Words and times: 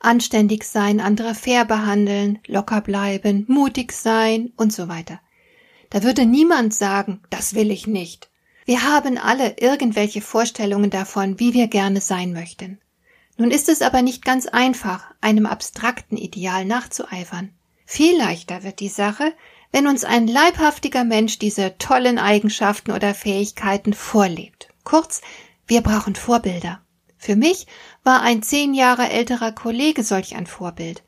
anständig 0.00 0.64
sein, 0.64 1.00
andere 1.00 1.34
fair 1.34 1.64
behandeln, 1.64 2.38
locker 2.46 2.80
bleiben, 2.80 3.44
mutig 3.48 3.92
sein 3.92 4.52
und 4.56 4.72
so 4.72 4.88
weiter. 4.88 5.20
Da 5.90 6.02
würde 6.02 6.26
niemand 6.26 6.74
sagen, 6.74 7.22
das 7.30 7.54
will 7.54 7.70
ich 7.70 7.86
nicht. 7.86 8.30
Wir 8.64 8.82
haben 8.82 9.18
alle 9.18 9.56
irgendwelche 9.58 10.20
Vorstellungen 10.20 10.90
davon, 10.90 11.38
wie 11.40 11.54
wir 11.54 11.66
gerne 11.66 12.00
sein 12.00 12.32
möchten. 12.32 12.80
Nun 13.36 13.50
ist 13.50 13.68
es 13.68 13.82
aber 13.82 14.02
nicht 14.02 14.24
ganz 14.24 14.46
einfach, 14.46 15.04
einem 15.20 15.46
abstrakten 15.46 16.16
Ideal 16.16 16.64
nachzueifern. 16.64 17.52
Viel 17.86 18.16
leichter 18.16 18.62
wird 18.62 18.80
die 18.80 18.88
Sache, 18.88 19.32
wenn 19.72 19.86
uns 19.86 20.04
ein 20.04 20.26
leibhaftiger 20.26 21.04
Mensch 21.04 21.38
diese 21.38 21.76
tollen 21.78 22.18
Eigenschaften 22.18 22.92
oder 22.92 23.14
Fähigkeiten 23.14 23.94
vorlebt. 23.94 24.68
Kurz, 24.84 25.22
wir 25.66 25.80
brauchen 25.80 26.14
Vorbilder. 26.14 26.80
Für 27.22 27.36
mich 27.36 27.66
war 28.02 28.22
ein 28.22 28.42
zehn 28.42 28.72
Jahre 28.72 29.10
älterer 29.10 29.52
Kollege 29.52 30.02
solch 30.02 30.36
ein 30.36 30.46
Vorbild. 30.46 31.04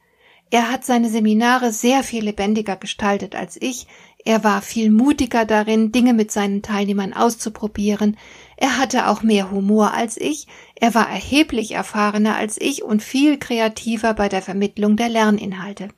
Er 0.50 0.70
hat 0.70 0.84
seine 0.84 1.08
Seminare 1.08 1.72
sehr 1.72 2.04
viel 2.04 2.24
lebendiger 2.24 2.76
gestaltet 2.76 3.34
als 3.34 3.56
ich, 3.58 3.86
er 4.22 4.44
war 4.44 4.60
viel 4.60 4.90
mutiger 4.90 5.46
darin, 5.46 5.90
Dinge 5.90 6.12
mit 6.12 6.30
seinen 6.30 6.60
Teilnehmern 6.60 7.14
auszuprobieren, 7.14 8.18
er 8.58 8.76
hatte 8.76 9.08
auch 9.08 9.22
mehr 9.22 9.50
Humor 9.50 9.94
als 9.94 10.18
ich, 10.18 10.48
er 10.74 10.94
war 10.94 11.08
erheblich 11.08 11.72
erfahrener 11.72 12.36
als 12.36 12.60
ich 12.60 12.82
und 12.82 13.02
viel 13.02 13.38
kreativer 13.38 14.12
bei 14.12 14.28
der 14.28 14.42
Vermittlung 14.42 14.98
der 14.98 15.08
Lerninhalte. 15.08 15.88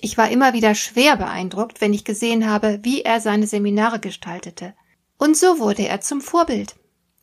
Ich 0.00 0.16
war 0.16 0.30
immer 0.30 0.54
wieder 0.54 0.74
schwer 0.74 1.16
beeindruckt, 1.16 1.82
wenn 1.82 1.92
ich 1.92 2.06
gesehen 2.06 2.48
habe, 2.48 2.80
wie 2.84 3.02
er 3.02 3.20
seine 3.20 3.46
Seminare 3.46 4.00
gestaltete. 4.00 4.72
Und 5.18 5.36
so 5.36 5.58
wurde 5.58 5.86
er 5.86 6.00
zum 6.00 6.22
Vorbild. 6.22 6.74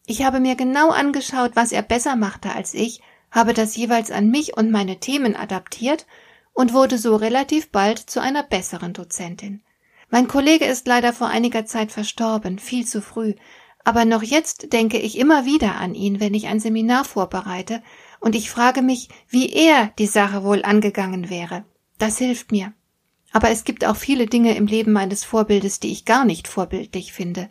Ich 0.08 0.24
habe 0.24 0.40
mir 0.40 0.56
genau 0.56 0.90
angeschaut, 0.90 1.52
was 1.56 1.72
er 1.72 1.82
besser 1.82 2.16
machte 2.16 2.52
als 2.52 2.74
ich, 2.74 3.02
habe 3.32 3.54
das 3.54 3.76
jeweils 3.76 4.12
an 4.12 4.30
mich 4.30 4.56
und 4.56 4.72
meine 4.72 5.00
Themen 5.00 5.36
adaptiert 5.36 6.06
und 6.54 6.74
wurde 6.74 6.98
so 6.98 7.16
relativ 7.16 7.72
bald 7.72 8.00
zu 8.00 8.22
einer 8.22 8.44
besseren 8.44 8.94
Dozentin. 8.94 9.62
Mein 10.10 10.28
Kollege 10.28 10.66
ist 10.66 10.88
leider 10.88 11.12
vor 11.12 11.28
einiger 11.28 11.66
Zeit 11.66 11.92
verstorben, 11.92 12.60
viel 12.60 12.86
zu 12.86 13.02
früh, 13.02 13.34
aber 13.84 14.06
noch 14.06 14.24
jetzt 14.24 14.74
denke 14.74 14.98
ich 14.98 15.18
immer 15.18 15.46
wieder 15.46 15.76
an 15.76 15.96
ihn, 15.96 16.20
wenn 16.20 16.34
ich 16.34 16.48
ein 16.48 16.60
Seminar 16.60 17.06
vorbereite, 17.06 17.84
und 18.20 18.36
ich 18.36 18.50
frage 18.50 18.82
mich, 18.82 19.10
wie 19.30 19.52
er 19.52 19.92
die 20.00 20.08
Sache 20.08 20.44
wohl 20.44 20.64
angegangen 20.64 21.30
wäre. 21.30 21.64
Das 22.00 22.18
hilft 22.18 22.52
mir. 22.52 22.74
Aber 23.32 23.50
es 23.50 23.64
gibt 23.64 23.86
auch 23.86 23.96
viele 23.96 24.26
Dinge 24.26 24.56
im 24.56 24.66
Leben 24.66 24.94
meines 24.94 25.24
Vorbildes, 25.24 25.80
die 25.80 25.92
ich 25.92 26.06
gar 26.06 26.26
nicht 26.26 26.48
vorbildlich 26.48 27.14
finde. 27.14 27.50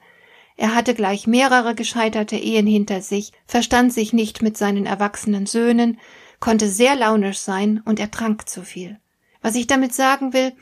Er 0.56 0.74
hatte 0.74 0.94
gleich 0.94 1.26
mehrere 1.26 1.74
gescheiterte 1.74 2.36
Ehen 2.36 2.66
hinter 2.66 3.02
sich, 3.02 3.32
verstand 3.46 3.92
sich 3.92 4.12
nicht 4.12 4.42
mit 4.42 4.56
seinen 4.56 4.86
erwachsenen 4.86 5.46
Söhnen, 5.46 5.98
konnte 6.40 6.68
sehr 6.68 6.94
launisch 6.94 7.38
sein 7.38 7.82
und 7.84 7.98
er 7.98 8.10
trank 8.10 8.48
zu 8.48 8.62
viel. 8.62 8.98
Was 9.40 9.56
ich 9.56 9.66
damit 9.66 9.92
sagen 9.92 10.32
will, 10.32 10.52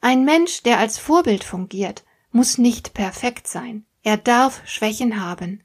ein 0.00 0.24
Mensch, 0.24 0.62
der 0.62 0.78
als 0.78 0.98
Vorbild 0.98 1.44
fungiert, 1.44 2.04
muss 2.32 2.58
nicht 2.58 2.94
perfekt 2.94 3.46
sein. 3.46 3.84
Er 4.02 4.16
darf 4.16 4.62
Schwächen 4.66 5.22
haben. 5.24 5.62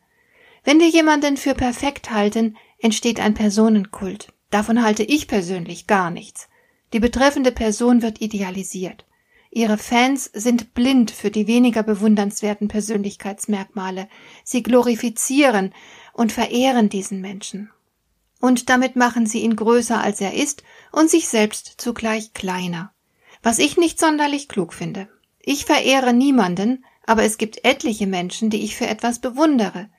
Wenn 0.63 0.79
wir 0.79 0.89
jemanden 0.89 1.37
für 1.37 1.55
perfekt 1.55 2.11
halten, 2.11 2.57
entsteht 2.79 3.19
ein 3.19 3.33
Personenkult. 3.33 4.27
Davon 4.49 4.83
halte 4.83 5.03
ich 5.03 5.27
persönlich 5.27 5.87
gar 5.87 6.11
nichts. 6.11 6.49
Die 6.93 6.99
betreffende 6.99 7.51
Person 7.51 8.01
wird 8.01 8.21
idealisiert. 8.21 9.05
Ihre 9.49 9.77
Fans 9.77 10.29
sind 10.33 10.73
blind 10.73 11.11
für 11.11 11.31
die 11.31 11.47
weniger 11.47 11.83
bewundernswerten 11.83 12.67
Persönlichkeitsmerkmale. 12.67 14.09
Sie 14.43 14.61
glorifizieren 14.61 15.73
und 16.13 16.31
verehren 16.31 16.89
diesen 16.89 17.21
Menschen. 17.21 17.71
Und 18.39 18.69
damit 18.69 18.95
machen 18.95 19.25
sie 19.25 19.39
ihn 19.39 19.55
größer 19.55 19.99
als 20.01 20.21
er 20.21 20.33
ist 20.33 20.63
und 20.91 21.09
sich 21.09 21.27
selbst 21.27 21.75
zugleich 21.77 22.33
kleiner. 22.33 22.91
Was 23.41 23.59
ich 23.59 23.77
nicht 23.77 23.99
sonderlich 23.99 24.47
klug 24.47 24.73
finde. 24.73 25.07
Ich 25.39 25.65
verehre 25.65 26.13
niemanden, 26.13 26.85
aber 27.05 27.23
es 27.23 27.37
gibt 27.37 27.63
etliche 27.63 28.05
Menschen, 28.05 28.49
die 28.49 28.63
ich 28.63 28.75
für 28.75 28.87
etwas 28.87 29.19
bewundere. 29.19 29.89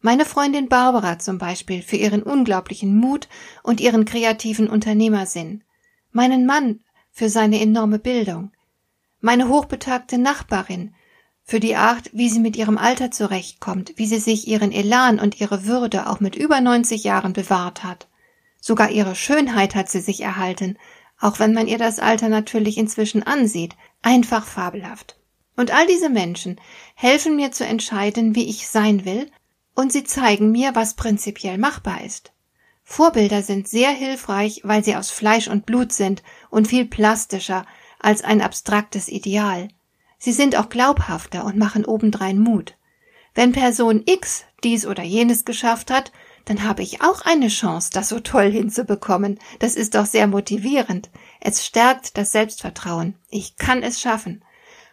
Meine 0.00 0.26
Freundin 0.26 0.68
Barbara 0.68 1.18
zum 1.18 1.38
Beispiel 1.38 1.82
für 1.82 1.96
ihren 1.96 2.22
unglaublichen 2.22 2.96
Mut 2.96 3.28
und 3.62 3.80
ihren 3.80 4.04
kreativen 4.04 4.68
Unternehmersinn. 4.68 5.64
Meinen 6.12 6.46
Mann 6.46 6.80
für 7.10 7.30
seine 7.30 7.60
enorme 7.60 7.98
Bildung 7.98 8.52
meine 9.20 9.48
hochbetagte 9.48 10.18
Nachbarin, 10.18 10.94
für 11.42 11.60
die 11.60 11.76
Art, 11.76 12.10
wie 12.12 12.28
sie 12.28 12.40
mit 12.40 12.56
ihrem 12.56 12.76
Alter 12.76 13.10
zurechtkommt, 13.10 13.94
wie 13.96 14.06
sie 14.06 14.18
sich 14.18 14.46
ihren 14.48 14.70
Elan 14.70 15.18
und 15.18 15.40
ihre 15.40 15.64
Würde 15.64 16.08
auch 16.08 16.20
mit 16.20 16.36
über 16.36 16.60
90 16.60 17.04
Jahren 17.04 17.32
bewahrt 17.32 17.84
hat. 17.84 18.06
Sogar 18.60 18.90
ihre 18.90 19.14
Schönheit 19.14 19.74
hat 19.74 19.88
sie 19.88 20.00
sich 20.00 20.20
erhalten, 20.20 20.76
auch 21.18 21.38
wenn 21.38 21.54
man 21.54 21.66
ihr 21.66 21.78
das 21.78 22.00
Alter 22.00 22.28
natürlich 22.28 22.76
inzwischen 22.76 23.22
ansieht, 23.22 23.76
einfach 24.02 24.44
fabelhaft. 24.44 25.18
Und 25.56 25.72
all 25.72 25.86
diese 25.86 26.10
Menschen 26.10 26.60
helfen 26.94 27.34
mir 27.34 27.50
zu 27.50 27.64
entscheiden, 27.64 28.34
wie 28.34 28.48
ich 28.48 28.68
sein 28.68 29.06
will, 29.06 29.30
und 29.74 29.90
sie 29.90 30.04
zeigen 30.04 30.52
mir, 30.52 30.74
was 30.74 30.94
prinzipiell 30.94 31.56
machbar 31.56 32.04
ist. 32.04 32.32
Vorbilder 32.84 33.42
sind 33.42 33.68
sehr 33.68 33.90
hilfreich, 33.90 34.60
weil 34.64 34.84
sie 34.84 34.96
aus 34.96 35.10
Fleisch 35.10 35.48
und 35.48 35.66
Blut 35.66 35.92
sind 35.92 36.22
und 36.50 36.68
viel 36.68 36.84
plastischer, 36.84 37.64
als 37.98 38.22
ein 38.22 38.40
abstraktes 38.40 39.08
Ideal. 39.08 39.68
Sie 40.18 40.32
sind 40.32 40.56
auch 40.56 40.68
glaubhafter 40.68 41.44
und 41.44 41.56
machen 41.56 41.84
obendrein 41.84 42.38
Mut. 42.38 42.76
Wenn 43.34 43.52
Person 43.52 44.02
X 44.06 44.44
dies 44.64 44.86
oder 44.86 45.02
jenes 45.02 45.44
geschafft 45.44 45.90
hat, 45.90 46.12
dann 46.44 46.64
habe 46.64 46.82
ich 46.82 47.02
auch 47.02 47.20
eine 47.22 47.48
Chance, 47.48 47.90
das 47.92 48.08
so 48.08 48.20
toll 48.20 48.50
hinzubekommen. 48.50 49.38
Das 49.58 49.76
ist 49.76 49.94
doch 49.94 50.06
sehr 50.06 50.26
motivierend. 50.26 51.10
Es 51.40 51.64
stärkt 51.64 52.16
das 52.16 52.32
Selbstvertrauen. 52.32 53.16
Ich 53.28 53.56
kann 53.56 53.82
es 53.82 54.00
schaffen. 54.00 54.42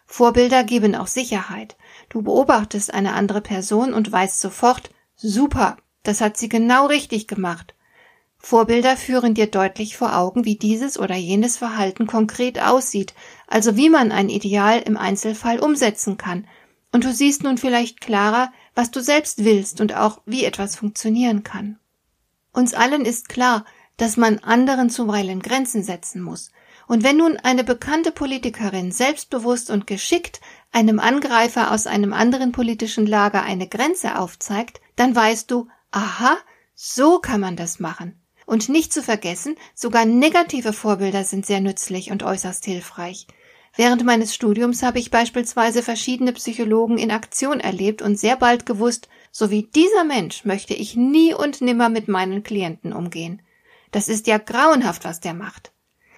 Vorbilder 0.05 0.63
geben 0.63 0.95
auch 0.95 1.07
Sicherheit. 1.07 1.77
Du 2.09 2.21
beobachtest 2.21 2.93
eine 2.93 3.13
andere 3.13 3.41
Person 3.41 3.93
und 3.93 4.11
weißt 4.11 4.39
sofort, 4.39 4.91
super, 5.15 5.77
das 6.03 6.21
hat 6.21 6.37
sie 6.37 6.49
genau 6.49 6.85
richtig 6.85 7.27
gemacht. 7.27 7.73
Vorbilder 8.47 8.95
führen 8.95 9.33
dir 9.33 9.47
deutlich 9.47 9.97
vor 9.97 10.15
Augen, 10.15 10.45
wie 10.45 10.55
dieses 10.55 10.99
oder 10.99 11.15
jenes 11.15 11.57
Verhalten 11.57 12.05
konkret 12.05 12.61
aussieht, 12.61 13.15
also 13.47 13.75
wie 13.75 13.89
man 13.89 14.11
ein 14.11 14.29
Ideal 14.29 14.83
im 14.83 14.97
Einzelfall 14.97 15.59
umsetzen 15.59 16.17
kann, 16.17 16.47
und 16.91 17.05
du 17.05 17.11
siehst 17.11 17.41
nun 17.41 17.57
vielleicht 17.57 18.01
klarer, 18.01 18.53
was 18.75 18.91
du 18.91 19.01
selbst 19.01 19.43
willst 19.43 19.81
und 19.81 19.95
auch 19.95 20.21
wie 20.27 20.45
etwas 20.45 20.75
funktionieren 20.75 21.41
kann. 21.41 21.79
Uns 22.53 22.75
allen 22.75 23.03
ist 23.03 23.29
klar, 23.29 23.65
dass 23.97 24.15
man 24.15 24.37
anderen 24.37 24.91
zuweilen 24.91 25.41
Grenzen 25.41 25.81
setzen 25.81 26.21
muss, 26.21 26.51
und 26.85 27.03
wenn 27.03 27.17
nun 27.17 27.37
eine 27.37 27.63
bekannte 27.63 28.11
Politikerin 28.11 28.91
selbstbewusst 28.91 29.71
und 29.71 29.87
geschickt 29.87 30.39
einem 30.71 30.99
Angreifer 30.99 31.71
aus 31.71 31.87
einem 31.87 32.13
anderen 32.13 32.51
politischen 32.51 33.07
Lager 33.07 33.41
eine 33.41 33.67
Grenze 33.67 34.19
aufzeigt, 34.19 34.81
dann 34.97 35.15
weißt 35.15 35.49
du, 35.49 35.67
aha, 35.89 36.37
so 36.75 37.17
kann 37.17 37.41
man 37.41 37.55
das 37.55 37.79
machen. 37.79 38.21
Und 38.45 38.69
nicht 38.69 38.93
zu 38.93 39.01
vergessen, 39.01 39.55
sogar 39.73 40.05
negative 40.05 40.73
Vorbilder 40.73 41.23
sind 41.23 41.45
sehr 41.45 41.61
nützlich 41.61 42.11
und 42.11 42.23
äußerst 42.23 42.65
hilfreich. 42.65 43.27
Während 43.75 44.05
meines 44.05 44.33
Studiums 44.33 44.83
habe 44.83 44.99
ich 44.99 45.11
beispielsweise 45.11 45.83
verschiedene 45.83 46.31
Psychologen 46.33 46.97
in 46.97 47.11
Aktion 47.11 47.59
erlebt 47.59 48.01
und 48.01 48.17
sehr 48.17 48.37
bald 48.37 48.65
gewusst, 48.65 49.09
so 49.31 49.51
wie 49.51 49.63
dieser 49.63 50.05
Mensch 50.05 50.45
möchte 50.45 50.73
ich 50.73 50.95
nie 50.95 51.33
und 51.33 51.59
nimmer 51.59 51.89
mit 51.89 52.07
meinen 52.07 52.43
Klienten 52.43 52.93
umgehen. 52.93 53.41
Das 53.91 54.07
ist 54.07 54.27
ja 54.27 54.37
grauenhaft, 54.37 55.03
was 55.03 55.19
der 55.19 55.33
macht. 55.33 55.73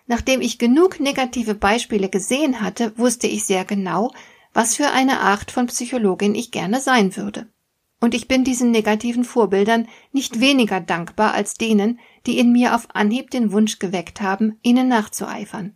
Nachdem 0.05 0.39
ich 0.41 0.59
genug 0.59 0.99
negative 0.99 1.55
Beispiele 1.55 2.09
gesehen 2.09 2.61
hatte, 2.61 2.97
wusste 2.97 3.27
ich 3.27 3.45
sehr 3.45 3.65
genau, 3.65 4.13
was 4.53 4.75
für 4.75 4.91
eine 4.91 5.19
Art 5.19 5.51
von 5.51 5.67
Psychologin 5.67 6.35
ich 6.35 6.51
gerne 6.51 6.79
sein 6.79 7.15
würde. 7.15 7.47
Und 7.99 8.13
ich 8.13 8.27
bin 8.27 8.43
diesen 8.43 8.71
negativen 8.71 9.23
Vorbildern 9.23 9.87
nicht 10.11 10.39
weniger 10.39 10.79
dankbar 10.79 11.33
als 11.33 11.55
denen, 11.55 11.99
die 12.25 12.37
in 12.37 12.51
mir 12.51 12.75
auf 12.75 12.87
Anhieb 12.93 13.31
den 13.31 13.51
Wunsch 13.51 13.79
geweckt 13.79 14.21
haben, 14.21 14.59
ihnen 14.61 14.87
nachzueifern. 14.87 15.75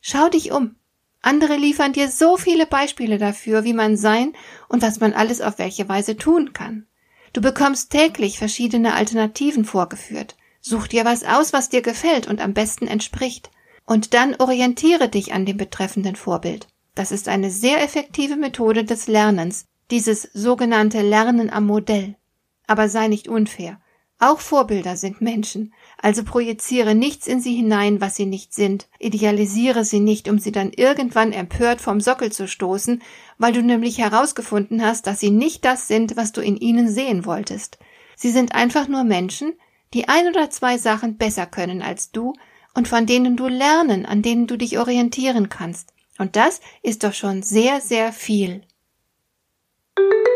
Schau 0.00 0.28
dich 0.28 0.52
um. 0.52 0.76
Andere 1.22 1.56
liefern 1.56 1.92
dir 1.92 2.08
so 2.08 2.36
viele 2.36 2.66
Beispiele 2.66 3.18
dafür, 3.18 3.64
wie 3.64 3.72
man 3.72 3.96
sein 3.96 4.32
und 4.68 4.82
was 4.82 5.00
man 5.00 5.12
alles 5.12 5.40
auf 5.40 5.58
welche 5.58 5.88
Weise 5.88 6.16
tun 6.16 6.52
kann. 6.52 6.86
Du 7.32 7.40
bekommst 7.40 7.90
täglich 7.90 8.38
verschiedene 8.38 8.94
Alternativen 8.94 9.64
vorgeführt. 9.64 10.36
Such 10.60 10.88
dir 10.88 11.04
was 11.04 11.24
aus, 11.24 11.52
was 11.52 11.68
dir 11.68 11.82
gefällt 11.82 12.26
und 12.26 12.40
am 12.40 12.54
besten 12.54 12.86
entspricht. 12.86 13.50
und 13.86 14.14
dann 14.14 14.34
orientiere 14.34 15.08
dich 15.08 15.32
an 15.32 15.46
dem 15.46 15.56
betreffenden 15.56 16.16
Vorbild. 16.16 16.66
Das 16.94 17.12
ist 17.12 17.28
eine 17.28 17.50
sehr 17.50 17.82
effektive 17.82 18.36
Methode 18.36 18.84
des 18.84 19.06
Lernens, 19.06 19.66
dieses 19.90 20.22
sogenannte 20.32 21.02
Lernen 21.02 21.50
am 21.50 21.66
Modell. 21.66 22.16
Aber 22.66 22.88
sei 22.88 23.08
nicht 23.08 23.28
unfair. 23.28 23.80
Auch 24.18 24.40
Vorbilder 24.40 24.96
sind 24.96 25.20
Menschen, 25.20 25.74
also 25.98 26.24
projiziere 26.24 26.94
nichts 26.94 27.26
in 27.26 27.42
sie 27.42 27.54
hinein, 27.54 28.00
was 28.00 28.16
sie 28.16 28.24
nicht 28.24 28.54
sind, 28.54 28.88
idealisiere 28.98 29.84
sie 29.84 30.00
nicht, 30.00 30.30
um 30.30 30.38
sie 30.38 30.52
dann 30.52 30.72
irgendwann 30.72 31.32
empört 31.32 31.82
vom 31.82 32.00
Sockel 32.00 32.32
zu 32.32 32.48
stoßen, 32.48 33.02
weil 33.36 33.52
du 33.52 33.62
nämlich 33.62 33.98
herausgefunden 33.98 34.82
hast, 34.82 35.06
dass 35.06 35.20
sie 35.20 35.30
nicht 35.30 35.66
das 35.66 35.86
sind, 35.86 36.16
was 36.16 36.32
du 36.32 36.40
in 36.40 36.56
ihnen 36.56 36.88
sehen 36.88 37.26
wolltest. 37.26 37.78
Sie 38.16 38.30
sind 38.30 38.54
einfach 38.54 38.88
nur 38.88 39.04
Menschen, 39.04 39.52
die 39.92 40.08
ein 40.08 40.26
oder 40.28 40.48
zwei 40.48 40.78
Sachen 40.78 41.18
besser 41.18 41.44
können 41.44 41.82
als 41.82 42.10
du 42.10 42.32
und 42.72 42.88
von 42.88 43.04
denen 43.04 43.36
du 43.36 43.48
lernen, 43.48 44.06
an 44.06 44.22
denen 44.22 44.46
du 44.46 44.56
dich 44.56 44.78
orientieren 44.78 45.50
kannst. 45.50 45.92
Und 46.18 46.36
das 46.36 46.62
ist 46.82 47.04
doch 47.04 47.12
schon 47.12 47.42
sehr, 47.42 47.82
sehr 47.82 48.14
viel. 48.14 48.62